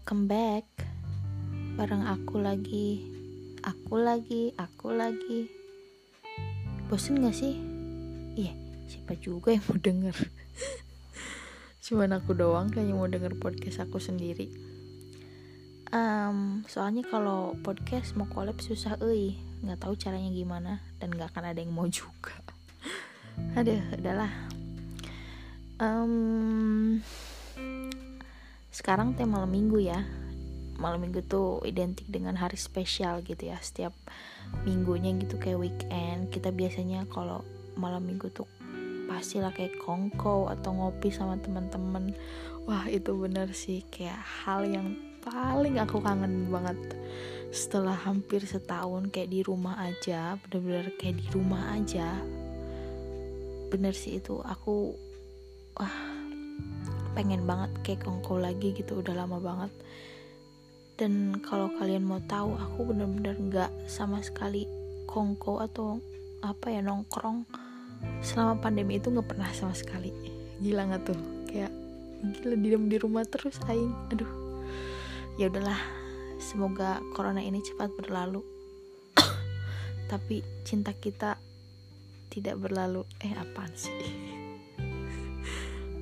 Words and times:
welcome 0.00 0.32
back. 0.32 0.64
Bareng 1.76 2.08
aku 2.08 2.40
lagi 2.40 3.04
Aku 3.60 4.00
lagi, 4.00 4.48
aku 4.56 4.96
lagi. 4.96 5.52
Bosen 6.88 7.20
gak 7.20 7.36
sih? 7.36 7.60
Iya, 8.32 8.56
siapa 8.88 9.12
juga 9.20 9.52
yang 9.52 9.60
mau 9.68 9.76
denger. 9.76 10.16
Cuman 11.84 12.16
aku 12.16 12.32
doang 12.32 12.72
kayaknya 12.72 12.96
mau 12.96 13.12
denger 13.12 13.36
podcast 13.36 13.84
aku 13.84 14.00
sendiri. 14.00 14.48
Um, 15.92 16.64
Soalnya 16.64 17.04
kalau 17.04 17.52
podcast 17.60 18.16
mau 18.16 18.24
collab 18.24 18.56
susah 18.64 18.96
euy. 19.04 19.36
Gak 19.68 19.84
tahu 19.84 20.00
caranya 20.00 20.32
gimana 20.32 20.80
Dan 20.96 21.12
gak 21.12 21.36
akan 21.36 21.52
ada 21.52 21.60
yang 21.60 21.76
mau 21.76 21.84
juga. 21.92 22.40
Aduh, 23.60 23.84
udahlah. 24.00 24.32
Um, 25.76 27.04
sekarang 28.70 29.18
teh 29.18 29.26
malam 29.26 29.50
minggu 29.50 29.82
ya. 29.82 30.06
Malam 30.80 31.04
minggu 31.04 31.20
tuh 31.28 31.60
identik 31.66 32.08
dengan 32.08 32.38
hari 32.38 32.56
spesial 32.56 33.20
gitu 33.26 33.50
ya. 33.50 33.58
Setiap 33.60 33.92
minggunya 34.64 35.12
gitu 35.18 35.36
kayak 35.36 35.60
weekend 35.60 36.32
kita 36.32 36.54
biasanya 36.54 37.04
kalau 37.10 37.44
malam 37.76 38.06
minggu 38.06 38.32
tuh 38.32 38.48
pastilah 39.10 39.50
kayak 39.50 39.74
kongko 39.82 40.48
atau 40.48 40.70
ngopi 40.70 41.10
sama 41.10 41.36
teman-teman. 41.42 42.14
Wah 42.64 42.86
itu 42.86 43.12
bener 43.18 43.50
sih. 43.52 43.82
Kayak 43.90 44.22
hal 44.46 44.64
yang 44.64 44.94
paling 45.20 45.76
aku 45.76 46.00
kangen 46.00 46.48
banget 46.48 46.78
setelah 47.50 47.98
hampir 47.98 48.46
setahun 48.46 49.10
kayak 49.10 49.28
di 49.28 49.42
rumah 49.42 49.74
aja 49.82 50.38
bener-bener 50.46 50.94
kayak 50.96 51.18
di 51.18 51.26
rumah 51.34 51.74
aja. 51.74 52.14
Bener 53.68 53.92
sih 53.92 54.22
itu. 54.22 54.38
Aku 54.40 54.94
wah 55.74 56.09
pengen 57.12 57.42
banget 57.44 57.70
kayak 57.82 58.06
kongko 58.06 58.38
lagi 58.38 58.72
gitu 58.74 59.02
udah 59.02 59.14
lama 59.14 59.38
banget. 59.42 59.72
Dan 61.00 61.40
kalau 61.40 61.72
kalian 61.80 62.04
mau 62.04 62.20
tahu 62.28 62.54
aku 62.60 62.92
bener-bener 62.92 63.32
nggak 63.40 63.72
sama 63.88 64.20
sekali 64.20 64.68
kongko 65.08 65.64
atau 65.64 65.96
apa 66.44 66.72
ya 66.72 66.80
nongkrong 66.80 67.44
selama 68.24 68.60
pandemi 68.60 68.96
itu 69.00 69.08
nggak 69.08 69.28
pernah 69.28 69.48
sama 69.56 69.72
sekali. 69.72 70.12
Gila 70.60 70.92
nggak 70.92 71.02
tuh? 71.08 71.20
Kayak 71.48 71.72
gila 72.40 72.56
diam 72.60 72.84
di 72.88 72.96
rumah 73.00 73.24
terus 73.24 73.56
aing. 73.68 73.92
Aduh. 74.12 74.28
Ya 75.40 75.48
udahlah 75.48 75.80
semoga 76.36 77.00
corona 77.16 77.40
ini 77.40 77.64
cepat 77.64 77.92
berlalu. 77.96 78.44
Tapi 80.10 80.44
cinta 80.68 80.92
kita 80.92 81.40
tidak 82.28 82.60
berlalu. 82.60 83.08
Eh 83.24 83.32
apaan 83.34 83.72
sih? 83.74 83.92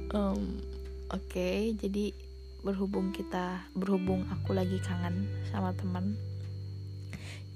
Um, 0.09 0.57
Oke, 1.09 1.73
jadi 1.73 2.13
berhubung 2.61 3.17
kita 3.17 3.65
berhubung 3.73 4.29
aku 4.29 4.53
lagi 4.53 4.77
kangen 4.85 5.25
sama 5.49 5.73
teman. 5.73 6.21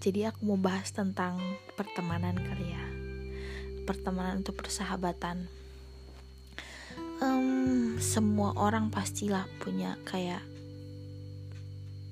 Jadi 0.00 0.24
aku 0.24 0.48
mau 0.48 0.56
bahas 0.56 0.88
tentang 0.88 1.36
pertemanan 1.76 2.32
kali 2.40 2.72
ya. 2.72 2.84
Pertemanan 3.84 4.40
untuk 4.40 4.56
persahabatan. 4.56 5.52
Um, 7.20 8.00
semua 8.00 8.56
orang 8.56 8.88
pastilah 8.88 9.44
punya 9.60 10.00
kayak 10.08 10.40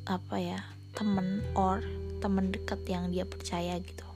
apa 0.05 0.37
ya 0.37 0.61
temen 0.93 1.41
or 1.57 1.81
temen 2.21 2.53
deket 2.53 2.85
yang 2.85 3.09
dia 3.09 3.25
percaya 3.25 3.81
gitu 3.81 4.11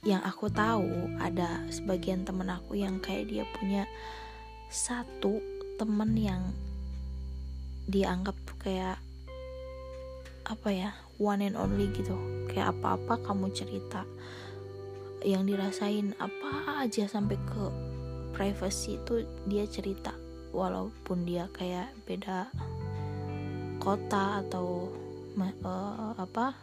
yang 0.00 0.24
aku 0.24 0.48
tahu 0.48 1.12
ada 1.20 1.60
sebagian 1.68 2.24
temen 2.24 2.48
aku 2.48 2.80
yang 2.80 3.04
kayak 3.04 3.28
dia 3.28 3.44
punya 3.52 3.84
satu 4.70 5.42
temen 5.82 6.14
yang 6.14 6.42
dianggap 7.90 8.38
tuh 8.46 8.56
kayak 8.62 9.02
apa 10.46 10.68
ya 10.70 10.90
one 11.18 11.42
and 11.42 11.58
only 11.58 11.90
gitu. 11.90 12.14
Kayak 12.46 12.78
apa-apa 12.78 13.18
kamu 13.26 13.50
cerita 13.50 14.06
yang 15.26 15.44
dirasain 15.44 16.14
apa 16.16 16.80
aja 16.86 17.04
sampai 17.10 17.36
ke 17.36 17.62
privacy 18.32 18.96
itu 18.96 19.26
dia 19.50 19.66
cerita. 19.66 20.14
Walaupun 20.54 21.26
dia 21.26 21.50
kayak 21.50 21.90
beda 22.06 22.50
kota 23.82 24.46
atau 24.46 24.86
uh, 25.66 26.14
apa 26.14 26.54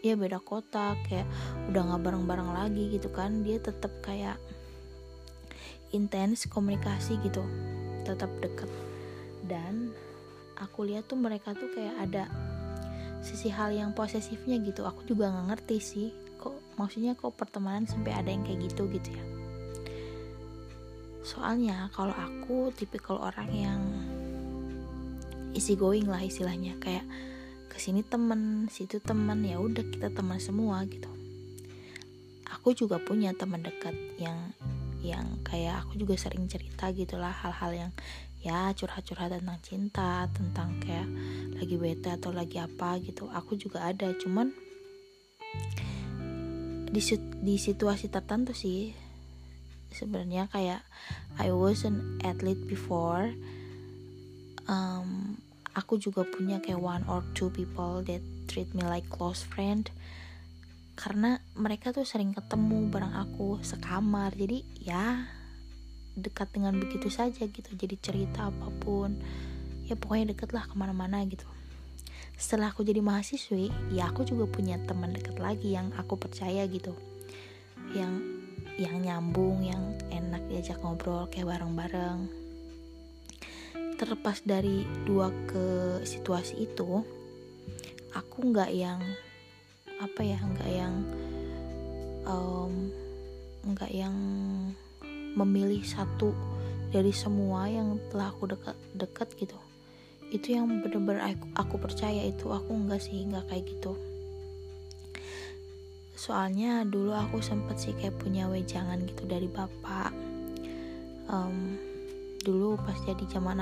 ya 0.00 0.14
beda 0.14 0.38
kota 0.42 0.94
kayak 1.06 1.26
udah 1.68 1.82
nggak 1.82 2.02
bareng-bareng 2.06 2.50
lagi 2.54 2.94
gitu 2.94 3.10
kan 3.10 3.42
dia 3.42 3.58
tetap 3.58 3.90
kayak 4.00 4.38
intens 5.96 6.44
komunikasi 6.44 7.16
gitu 7.24 7.40
tetap 8.04 8.28
deket. 8.44 8.68
Dan 9.42 9.90
aku 10.60 10.84
lihat 10.84 11.08
tuh 11.08 11.16
mereka 11.16 11.56
tuh 11.56 11.72
kayak 11.72 11.96
ada 12.04 12.24
sisi 13.24 13.48
hal 13.48 13.72
yang 13.72 13.96
posesifnya 13.96 14.60
gitu. 14.62 14.84
Aku 14.84 15.02
juga 15.08 15.32
nggak 15.32 15.46
ngerti 15.56 15.76
sih 15.80 16.08
kok 16.36 16.54
maksudnya 16.78 17.16
kok 17.16 17.34
pertemanan 17.34 17.88
sampai 17.88 18.12
ada 18.12 18.28
yang 18.28 18.44
kayak 18.44 18.70
gitu 18.70 18.86
gitu 18.92 19.10
ya. 19.10 19.24
Soalnya 21.26 21.90
kalau 21.90 22.14
aku 22.14 22.70
tipikal 22.70 23.18
orang 23.18 23.50
yang 23.50 23.82
easy 25.56 25.74
going 25.74 26.06
lah 26.06 26.22
istilahnya. 26.22 26.78
Kayak 26.78 27.02
ke 27.66 27.82
sini 27.82 28.06
temen 28.06 28.70
situ 28.70 29.02
temen 29.02 29.42
ya 29.42 29.58
udah 29.58 29.82
kita 29.90 30.14
teman 30.14 30.38
semua 30.38 30.86
gitu. 30.86 31.10
Aku 32.46 32.78
juga 32.78 33.02
punya 33.02 33.34
teman 33.34 33.66
dekat 33.66 33.94
yang 34.22 34.54
yang 35.02 35.40
kayak 35.44 35.84
aku 35.84 36.00
juga 36.00 36.16
sering 36.16 36.48
cerita 36.48 36.92
gitulah 36.92 37.32
hal-hal 37.32 37.72
yang 37.72 37.92
ya 38.40 38.70
curhat-curhat 38.72 39.34
tentang 39.34 39.60
cinta 39.64 40.30
tentang 40.30 40.78
kayak 40.78 41.08
lagi 41.58 41.74
bete 41.74 42.14
atau 42.14 42.30
lagi 42.30 42.62
apa 42.62 43.00
gitu. 43.02 43.26
Aku 43.32 43.58
juga 43.58 43.88
ada 43.88 44.12
cuman 44.14 44.54
di 46.86 47.00
di 47.42 47.54
situasi 47.58 48.08
tertentu 48.08 48.54
sih. 48.54 48.94
Sebenarnya 49.90 50.46
kayak 50.52 50.84
I 51.40 51.50
was 51.50 51.82
an 51.82 52.20
athlete 52.20 52.68
before 52.68 53.32
um, 54.68 55.40
aku 55.72 55.96
juga 56.00 56.24
punya 56.26 56.60
kayak 56.60 56.80
one 56.80 57.04
or 57.08 57.22
two 57.32 57.48
people 57.50 58.02
that 58.04 58.20
treat 58.46 58.70
me 58.72 58.82
like 58.84 59.06
close 59.12 59.42
friend 59.42 59.90
karena 60.96 61.44
mereka 61.52 61.92
tuh 61.92 62.08
sering 62.08 62.32
ketemu 62.32 62.88
bareng 62.88 63.12
aku 63.12 63.60
sekamar. 63.60 64.32
Jadi 64.32 64.64
ya 64.80 65.28
dekat 66.16 66.56
dengan 66.56 66.80
begitu 66.80 67.12
saja 67.12 67.44
gitu. 67.44 67.70
Jadi 67.76 68.00
cerita 68.00 68.48
apa 68.48 68.72
pun 68.80 69.12
ya 69.84 69.94
pokoknya 69.94 70.32
deket 70.32 70.56
lah 70.56 70.64
ke 70.64 70.74
mana-mana 70.74 71.20
gitu. 71.28 71.44
Setelah 72.40 72.72
aku 72.72 72.82
jadi 72.82 73.04
mahasiswi 73.04 73.68
ya 73.92 74.08
aku 74.08 74.24
juga 74.24 74.48
punya 74.48 74.80
teman 74.88 75.12
deket 75.12 75.36
lagi 75.36 75.76
yang 75.76 75.92
aku 76.00 76.16
percaya 76.16 76.64
gitu. 76.64 76.96
Yang 77.92 78.24
yang 78.80 78.96
nyambung 79.00 79.64
yang 79.64 79.96
enak 80.08 80.48
diajak 80.48 80.80
ngobrol 80.80 81.28
kayak 81.28 81.52
bareng-bareng. 81.52 82.28
Terlepas 83.96 84.44
dari 84.44 84.84
dua 85.04 85.32
ke 85.48 86.00
situasi 86.04 86.68
itu 86.68 87.04
aku 88.12 88.38
nggak 88.52 88.72
yang 88.72 89.00
apa 90.02 90.20
ya 90.20 90.36
nggak 90.36 90.70
yang 90.70 90.94
um, 92.28 92.74
yang 93.88 94.16
memilih 95.36 95.82
satu 95.84 96.32
dari 96.90 97.12
semua 97.12 97.68
yang 97.68 97.98
telah 98.08 98.32
aku 98.32 98.50
dekat 98.50 98.76
dekat 98.96 99.28
gitu. 99.36 99.58
Itu 100.32 100.58
yang 100.58 100.66
bener-bener 100.82 101.22
aku, 101.22 101.46
aku 101.54 101.74
percaya 101.80 102.22
itu 102.26 102.50
aku 102.50 102.72
nggak 102.72 103.00
sih 103.00 103.24
nggak 103.26 103.46
kayak 103.48 103.64
gitu. 103.68 103.94
Soalnya 106.16 106.82
dulu 106.88 107.12
aku 107.12 107.44
sempet 107.44 107.76
sih 107.78 107.92
kayak 107.94 108.16
punya 108.18 108.48
wejangan 108.48 109.04
gitu 109.04 109.28
dari 109.28 109.46
bapak. 109.46 110.10
Um, 111.26 111.76
dulu 112.46 112.78
pas 112.78 112.96
jadi 113.02 113.26
zaman 113.26 113.58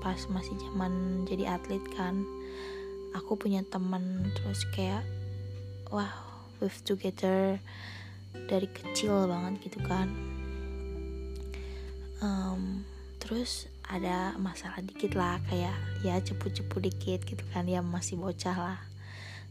pas 0.00 0.18
masih 0.30 0.54
zaman 0.70 1.26
jadi 1.28 1.58
atlet 1.58 1.82
kan 1.98 2.22
aku 3.12 3.34
punya 3.34 3.66
temen 3.66 4.30
terus 4.38 4.62
kayak 4.70 5.02
wah 5.90 6.14
we've 6.62 6.80
together 6.86 7.58
dari 8.46 8.70
kecil 8.70 9.26
banget 9.26 9.58
gitu 9.66 9.82
kan. 9.82 10.06
Um, 12.22 12.86
terus 13.18 13.66
ada 13.90 14.38
masalah 14.38 14.78
dikit 14.86 15.18
lah 15.18 15.42
kayak 15.50 15.74
ya 16.06 16.14
cepu-cepu 16.22 16.78
dikit 16.78 17.26
gitu 17.26 17.42
kan 17.50 17.66
ya 17.66 17.82
masih 17.82 18.14
bocah 18.14 18.54
lah. 18.54 18.78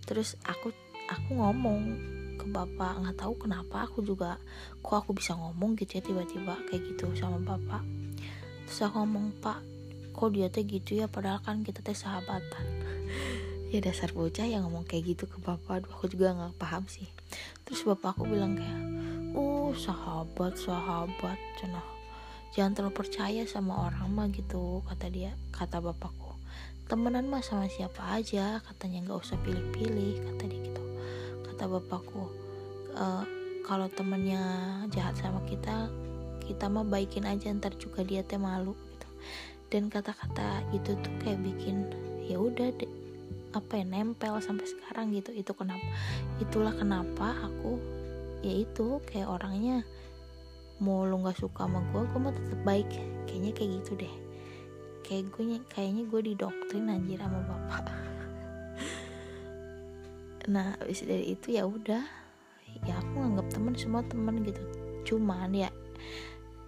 Terus 0.07 0.39
aku 0.47 0.71
aku 1.11 1.29
ngomong 1.35 1.99
ke 2.39 2.47
bapak 2.47 3.03
nggak 3.03 3.19
tahu 3.19 3.35
kenapa 3.35 3.83
aku 3.83 3.99
juga 3.99 4.39
kok 4.79 4.95
aku 5.03 5.11
bisa 5.11 5.35
ngomong 5.35 5.75
gitu 5.75 5.99
ya 5.99 6.01
tiba-tiba 6.07 6.55
kayak 6.71 6.87
gitu 6.87 7.11
sama 7.19 7.43
bapak. 7.43 7.83
Terus 8.63 8.79
aku 8.87 9.03
ngomong 9.03 9.35
pak 9.43 9.59
kok 10.15 10.31
dia 10.31 10.47
teh 10.47 10.63
gitu 10.63 11.03
ya? 11.03 11.11
Padahal 11.11 11.43
kan 11.43 11.67
kita 11.67 11.83
teh 11.83 11.95
sahabatan 11.95 12.78
ya 13.69 13.79
dasar 13.81 14.09
bocah 14.11 14.49
yang 14.49 14.65
ngomong 14.65 14.85
kayak 14.85 15.13
gitu 15.15 15.29
ke 15.29 15.37
bapak 15.41 15.85
aduh 15.85 15.91
aku 15.93 16.09
juga 16.09 16.33
nggak 16.33 16.57
paham 16.57 16.83
sih. 16.89 17.05
Terus 17.65 17.85
bapak 17.85 18.17
aku 18.17 18.25
bilang 18.25 18.57
kayak 18.57 18.81
oh 19.37 19.71
sahabat 19.77 20.57
sahabat 20.57 21.37
cenah 21.61 21.99
jangan 22.53 22.73
terlalu 22.73 23.05
percaya 23.05 23.43
sama 23.45 23.89
orang 23.89 24.09
mah 24.09 24.27
gitu 24.33 24.81
kata 24.89 25.07
dia 25.09 25.31
kata 25.53 25.81
bapakku. 25.81 26.33
Temenan 26.89 27.29
mah 27.29 27.45
sama 27.45 27.69
siapa 27.69 28.17
aja 28.17 28.57
katanya 28.65 29.05
nggak 29.05 29.21
usah 29.21 29.37
pilih-pilih 29.45 30.25
kata 30.25 30.43
dia 30.49 30.59
gitu. 30.65 30.83
Kata 31.45 31.63
bapakku 31.69 32.25
e, 32.97 33.05
kalau 33.61 33.85
temennya 33.93 34.41
jahat 34.89 35.13
sama 35.21 35.45
kita 35.45 35.93
kita 36.49 36.65
mah 36.65 36.81
baikin 36.81 37.29
aja 37.29 37.53
ntar 37.53 37.77
juga 37.77 38.01
dia 38.01 38.25
teh 38.25 38.41
malu 38.41 38.73
gitu. 38.73 39.09
Dan 39.69 39.93
kata-kata 39.93 40.65
itu 40.73 40.97
tuh 40.97 41.13
kayak 41.21 41.45
bikin 41.45 41.85
ya 42.25 42.41
udah 42.41 42.73
apa 43.49 43.81
ya 43.81 43.85
nempel 43.85 44.37
sampai 44.41 44.65
sekarang 44.69 45.13
gitu. 45.15 45.33
Itu 45.33 45.57
kenapa 45.57 45.83
itulah 46.37 46.73
kenapa 46.75 47.33
aku 47.45 47.81
ya 48.45 48.63
itu 48.63 49.03
kayak 49.09 49.27
orangnya 49.27 49.83
mau 50.79 51.03
lu 51.03 51.19
nggak 51.19 51.35
suka 51.35 51.67
sama 51.67 51.83
gue 51.91 52.01
gue 52.07 52.19
mau 52.19 52.33
tetap 52.33 52.59
baik. 52.63 52.89
Kayaknya 53.25 53.51
kayak 53.55 53.71
gitu 53.81 53.91
deh. 53.99 54.15
Kayak 55.05 55.23
gue 55.33 55.43
kayaknya 55.73 56.03
gue 56.05 56.21
didoktrin 56.33 56.91
anjir 56.91 57.19
sama 57.19 57.39
bapak. 57.45 57.85
Nah 60.49 60.73
habis 60.81 61.05
dari 61.05 61.37
itu 61.37 61.53
ya 61.53 61.61
udah 61.69 62.01
ya 62.85 62.93
aku 62.97 63.13
nganggap 63.21 63.47
teman 63.53 63.73
semua 63.77 64.01
teman 64.05 64.41
gitu. 64.41 64.61
Cuman 65.05 65.53
ya 65.53 65.69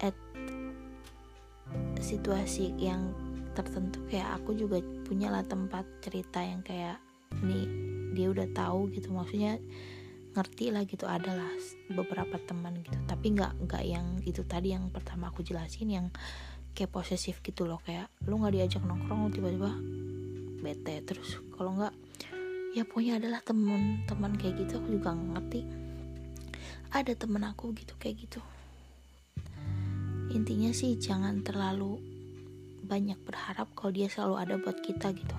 at 0.02 0.14
situasi 2.02 2.74
yang 2.76 3.14
tertentu. 3.52 4.00
Kayak 4.08 4.40
aku 4.40 4.56
juga 4.56 4.80
punya 5.06 5.28
lah 5.32 5.44
tempat 5.44 5.84
cerita 6.00 6.40
yang 6.42 6.60
kayak 6.64 6.98
nih 7.44 7.68
dia 8.12 8.26
udah 8.28 8.48
tahu 8.52 8.92
gitu. 8.92 9.12
Maksudnya 9.12 9.60
ngerti 10.32 10.72
lah 10.72 10.82
gitu 10.88 11.04
adalah 11.04 11.52
beberapa 11.92 12.40
teman 12.48 12.80
gitu. 12.80 12.96
Tapi 13.04 13.26
nggak 13.36 13.68
nggak 13.68 13.84
yang 13.84 14.06
itu 14.24 14.42
tadi 14.48 14.72
yang 14.72 14.88
pertama 14.88 15.28
aku 15.28 15.44
jelasin 15.44 15.88
yang 15.92 16.06
kayak 16.72 16.92
posesif 16.92 17.44
gitu 17.44 17.68
loh. 17.68 17.80
Kayak 17.84 18.08
lu 18.24 18.40
nggak 18.40 18.56
diajak 18.56 18.82
nongkrong 18.84 19.32
tiba-tiba 19.32 19.72
bete. 20.64 21.04
Terus 21.04 21.36
kalau 21.52 21.76
nggak 21.76 21.94
ya 22.72 22.88
pokoknya 22.88 23.20
adalah 23.20 23.44
teman-teman 23.44 24.32
kayak 24.40 24.64
gitu 24.64 24.80
aku 24.80 24.88
juga 24.96 25.12
ngerti. 25.12 25.60
Ada 26.92 27.16
temen 27.16 27.44
aku 27.44 27.72
gitu 27.76 27.96
kayak 28.00 28.16
gitu. 28.28 28.40
Intinya 30.32 30.72
sih 30.72 30.96
jangan 30.96 31.44
terlalu 31.44 32.11
banyak 32.92 33.16
berharap 33.24 33.72
kalau 33.72 33.88
dia 33.88 34.12
selalu 34.12 34.36
ada 34.36 34.54
buat 34.60 34.84
kita 34.84 35.16
gitu. 35.16 35.38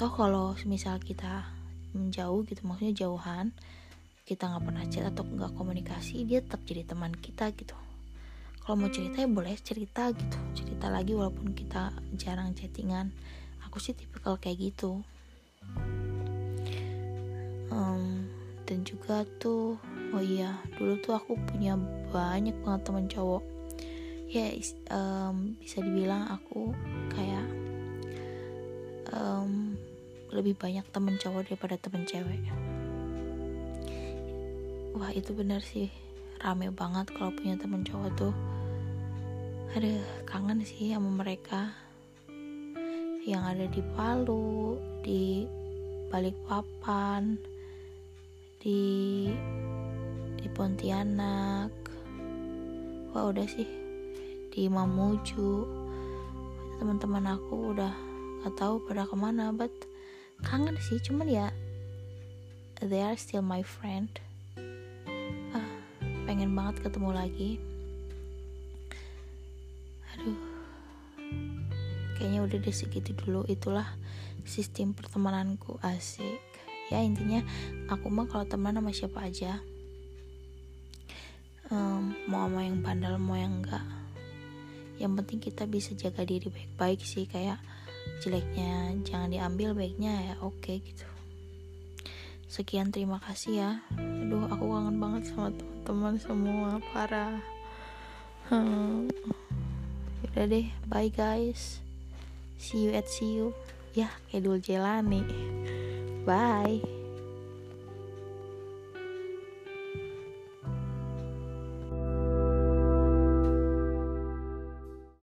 Toh 0.00 0.08
kalau 0.08 0.56
misal 0.64 0.96
kita 1.04 1.44
menjauh 1.92 2.48
gitu 2.48 2.64
maksudnya 2.64 3.04
jauhan 3.04 3.52
kita 4.24 4.48
nggak 4.48 4.64
pernah 4.64 4.84
chat 4.88 5.04
atau 5.04 5.28
nggak 5.28 5.52
komunikasi 5.52 6.24
dia 6.24 6.40
tetap 6.40 6.64
jadi 6.64 6.88
teman 6.88 7.12
kita 7.12 7.52
gitu. 7.52 7.76
Kalau 8.64 8.80
mau 8.80 8.88
cerita 8.88 9.20
ya 9.20 9.28
boleh 9.28 9.52
cerita 9.60 10.08
gitu 10.16 10.38
cerita 10.56 10.88
lagi 10.88 11.12
walaupun 11.12 11.52
kita 11.52 11.92
jarang 12.16 12.56
chattingan. 12.56 13.12
Aku 13.68 13.76
sih 13.76 13.92
tipikal 13.92 14.40
kayak 14.40 14.72
gitu. 14.72 15.04
Um, 17.68 18.32
dan 18.64 18.80
juga 18.88 19.28
tuh 19.36 19.76
oh 20.16 20.24
iya 20.24 20.56
dulu 20.80 20.96
tuh 21.04 21.20
aku 21.20 21.36
punya 21.52 21.76
banyak 22.08 22.56
banget 22.64 22.80
teman 22.88 23.06
cowok 23.12 23.44
ya 24.32 24.48
um, 24.88 25.60
bisa 25.60 25.84
dibilang 25.84 26.24
aku 26.32 26.72
kayak 27.12 27.44
um, 29.12 29.76
lebih 30.32 30.56
banyak 30.56 30.88
temen 30.88 31.20
cowok 31.20 31.52
daripada 31.52 31.76
temen 31.76 32.08
cewek. 32.08 32.40
Wah 34.96 35.12
itu 35.12 35.36
benar 35.36 35.60
sih. 35.60 35.92
Rame 36.40 36.72
banget 36.72 37.12
kalau 37.12 37.28
punya 37.36 37.60
temen 37.60 37.84
cowok 37.84 38.10
tuh. 38.16 38.34
Ada 39.76 40.00
kangen 40.24 40.64
sih 40.64 40.96
sama 40.96 41.12
mereka. 41.12 41.68
Yang 43.28 43.44
ada 43.44 43.66
di 43.68 43.82
Palu 43.92 44.80
di 45.04 45.44
Balikpapan 46.08 47.36
di 48.64 48.80
di 50.40 50.46
Pontianak. 50.48 51.72
Wah 53.12 53.28
udah 53.28 53.44
sih 53.44 53.91
di 54.52 54.68
Mamuju. 54.68 55.64
Teman-teman 56.76 57.24
aku 57.32 57.72
udah 57.72 57.92
gak 58.44 58.54
tahu 58.60 58.84
pada 58.84 59.08
ke 59.08 59.16
mana 59.16 59.48
but 59.50 59.72
kangen 60.44 60.76
sih 60.76 61.00
cuman 61.00 61.26
ya 61.30 61.46
they 62.84 63.00
are 63.00 63.16
still 63.16 63.40
my 63.40 63.64
friend. 63.64 64.12
Ah, 65.56 65.72
pengen 66.28 66.52
banget 66.52 66.84
ketemu 66.84 67.10
lagi. 67.16 67.50
Aduh 70.12 70.40
kayaknya 72.20 72.44
udah 72.44 72.58
deh 72.60 72.76
segitu 72.76 73.16
dulu. 73.16 73.48
Itulah 73.48 73.88
sistem 74.44 74.92
pertemananku 74.92 75.80
asik. 75.80 76.38
Ya 76.92 77.00
intinya 77.00 77.40
aku 77.88 78.12
mah 78.12 78.28
kalau 78.28 78.44
teman 78.44 78.76
sama 78.76 78.92
siapa 78.92 79.24
aja 79.24 79.64
um, 81.72 82.12
mau 82.28 82.46
sama 82.46 82.60
yang 82.60 82.84
bandel 82.84 83.16
mau 83.16 83.40
yang 83.40 83.64
enggak 83.64 83.82
yang 85.00 85.16
penting 85.16 85.40
kita 85.40 85.64
bisa 85.68 85.96
jaga 85.96 86.24
diri 86.26 86.48
baik-baik 86.48 87.00
sih 87.00 87.24
kayak 87.28 87.60
jeleknya 88.20 88.96
jangan 89.06 89.30
diambil 89.30 89.74
baiknya 89.74 90.32
ya 90.32 90.34
oke 90.42 90.58
okay, 90.60 90.82
gitu. 90.82 91.06
Sekian 92.52 92.92
terima 92.92 93.16
kasih 93.16 93.52
ya. 93.64 93.70
Aduh 93.96 94.44
aku 94.52 94.68
kangen 94.68 95.00
banget 95.00 95.32
sama 95.32 95.48
teman-teman 95.56 96.14
semua 96.20 96.70
parah. 96.92 97.40
Hmm. 98.52 99.08
udah 100.32 100.44
deh 100.48 100.68
bye 100.84 101.08
guys. 101.08 101.80
See 102.60 102.88
you 102.88 102.92
at 102.92 103.08
see 103.08 103.40
you. 103.40 103.56
Ya 103.96 104.12
kayak 104.28 104.44
dul 104.44 104.60
jelani. 104.60 105.24
Bye 106.28 107.01